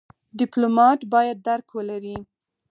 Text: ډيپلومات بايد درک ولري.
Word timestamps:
ډيپلومات 0.39 0.99
بايد 1.11 1.37
درک 1.47 1.67
ولري. 1.77 2.17